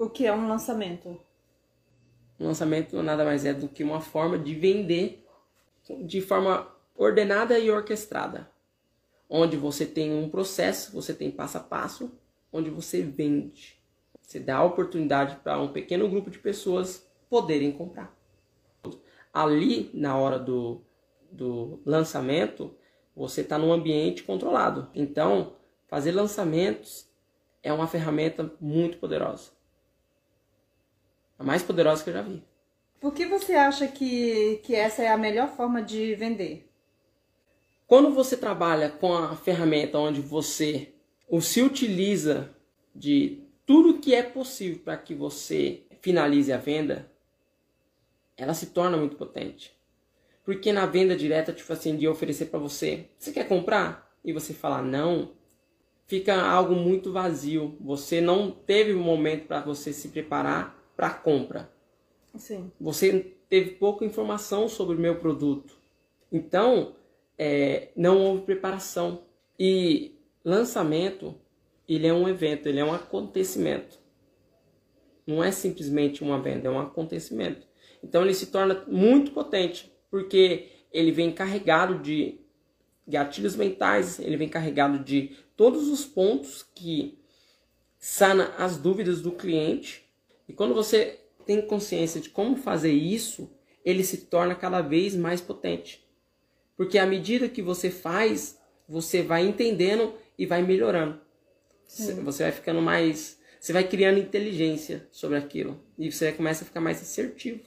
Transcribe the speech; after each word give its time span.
O 0.00 0.08
que 0.08 0.24
é 0.24 0.32
um 0.32 0.48
lançamento? 0.48 1.20
Um 2.40 2.46
lançamento 2.46 3.02
nada 3.02 3.22
mais 3.22 3.44
é 3.44 3.52
do 3.52 3.68
que 3.68 3.84
uma 3.84 4.00
forma 4.00 4.38
de 4.38 4.54
vender 4.54 5.22
de 6.06 6.22
forma 6.22 6.74
ordenada 6.96 7.58
e 7.58 7.70
orquestrada, 7.70 8.50
onde 9.28 9.58
você 9.58 9.84
tem 9.84 10.10
um 10.10 10.30
processo, 10.30 10.90
você 10.92 11.12
tem 11.12 11.30
passo 11.30 11.58
a 11.58 11.60
passo, 11.60 12.10
onde 12.50 12.70
você 12.70 13.02
vende. 13.02 13.78
Você 14.22 14.40
dá 14.40 14.56
a 14.56 14.64
oportunidade 14.64 15.36
para 15.44 15.60
um 15.60 15.70
pequeno 15.70 16.08
grupo 16.08 16.30
de 16.30 16.38
pessoas 16.38 17.06
poderem 17.28 17.70
comprar. 17.70 18.16
Ali, 19.30 19.90
na 19.92 20.16
hora 20.16 20.38
do, 20.38 20.80
do 21.30 21.78
lançamento, 21.84 22.74
você 23.14 23.42
está 23.42 23.58
num 23.58 23.70
ambiente 23.70 24.22
controlado. 24.22 24.88
Então, 24.94 25.56
fazer 25.88 26.12
lançamentos 26.12 27.06
é 27.62 27.70
uma 27.70 27.86
ferramenta 27.86 28.50
muito 28.58 28.96
poderosa. 28.96 29.59
A 31.40 31.42
mais 31.42 31.62
poderosa 31.62 32.04
que 32.04 32.10
eu 32.10 32.14
já 32.14 32.20
vi. 32.20 32.44
Por 33.00 33.14
que 33.14 33.24
você 33.24 33.54
acha 33.54 33.88
que, 33.88 34.60
que 34.62 34.74
essa 34.74 35.02
é 35.02 35.08
a 35.08 35.16
melhor 35.16 35.48
forma 35.48 35.80
de 35.80 36.14
vender? 36.14 36.70
Quando 37.86 38.10
você 38.10 38.36
trabalha 38.36 38.90
com 38.90 39.14
a 39.14 39.34
ferramenta 39.34 39.98
onde 39.98 40.20
você 40.20 40.92
se 41.40 41.62
utiliza 41.62 42.54
de 42.94 43.42
tudo 43.64 44.00
que 44.00 44.14
é 44.14 44.22
possível 44.22 44.82
para 44.84 44.98
que 44.98 45.14
você 45.14 45.80
finalize 46.02 46.52
a 46.52 46.58
venda, 46.58 47.10
ela 48.36 48.52
se 48.52 48.66
torna 48.66 48.98
muito 48.98 49.16
potente. 49.16 49.74
Porque 50.44 50.74
na 50.74 50.84
venda 50.84 51.16
direta, 51.16 51.54
tipo 51.54 51.72
assim, 51.72 51.96
de 51.96 52.06
oferecer 52.06 52.46
para 52.46 52.58
você, 52.58 53.06
você 53.18 53.32
quer 53.32 53.48
comprar? 53.48 54.14
E 54.22 54.30
você 54.30 54.52
falar 54.52 54.82
não, 54.82 55.32
fica 56.06 56.38
algo 56.38 56.74
muito 56.74 57.10
vazio. 57.10 57.78
Você 57.80 58.20
não 58.20 58.50
teve 58.50 58.92
um 58.92 59.02
momento 59.02 59.46
para 59.46 59.62
você 59.62 59.90
se 59.90 60.08
preparar 60.08 60.79
para 61.00 61.08
compra. 61.08 61.72
Sim. 62.36 62.70
Você 62.78 63.34
teve 63.48 63.70
pouca 63.70 64.04
informação 64.04 64.68
sobre 64.68 64.96
o 64.96 65.00
meu 65.00 65.16
produto. 65.16 65.80
Então, 66.30 66.94
é, 67.38 67.88
não 67.96 68.18
houve 68.18 68.42
preparação. 68.42 69.22
E 69.58 70.14
lançamento, 70.44 71.34
ele 71.88 72.06
é 72.06 72.12
um 72.12 72.28
evento, 72.28 72.68
ele 72.68 72.80
é 72.80 72.84
um 72.84 72.92
acontecimento. 72.92 73.98
Não 75.26 75.42
é 75.42 75.50
simplesmente 75.50 76.22
uma 76.22 76.38
venda, 76.38 76.68
é 76.68 76.70
um 76.70 76.78
acontecimento. 76.78 77.66
Então 78.04 78.20
ele 78.22 78.34
se 78.34 78.48
torna 78.48 78.84
muito 78.86 79.32
potente, 79.32 79.90
porque 80.10 80.68
ele 80.92 81.12
vem 81.12 81.32
carregado 81.32 81.98
de 81.98 82.42
gatilhos 83.08 83.56
mentais, 83.56 84.18
ele 84.18 84.36
vem 84.36 84.50
carregado 84.50 85.02
de 85.02 85.34
todos 85.56 85.88
os 85.88 86.04
pontos 86.04 86.62
que 86.74 87.18
sana 87.98 88.54
as 88.58 88.76
dúvidas 88.76 89.22
do 89.22 89.32
cliente. 89.32 90.09
E 90.50 90.52
quando 90.52 90.74
você 90.74 91.20
tem 91.46 91.62
consciência 91.62 92.20
de 92.20 92.28
como 92.28 92.56
fazer 92.56 92.90
isso, 92.90 93.48
ele 93.84 94.02
se 94.02 94.16
torna 94.26 94.52
cada 94.52 94.82
vez 94.82 95.14
mais 95.14 95.40
potente. 95.40 96.04
Porque 96.76 96.98
à 96.98 97.06
medida 97.06 97.48
que 97.48 97.62
você 97.62 97.88
faz, 97.88 98.58
você 98.88 99.22
vai 99.22 99.46
entendendo 99.46 100.12
e 100.36 100.44
vai 100.44 100.60
melhorando. 100.60 101.20
Sim. 101.86 102.24
Você 102.24 102.42
vai 102.42 102.50
ficando 102.50 102.82
mais. 102.82 103.38
Você 103.60 103.72
vai 103.72 103.86
criando 103.86 104.18
inteligência 104.18 105.06
sobre 105.12 105.38
aquilo. 105.38 105.80
E 105.96 106.10
você 106.10 106.32
começa 106.32 106.64
a 106.64 106.66
ficar 106.66 106.80
mais 106.80 107.00
assertivo. 107.00 107.60